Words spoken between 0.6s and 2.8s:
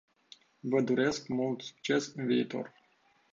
doresc mult succes în viitor.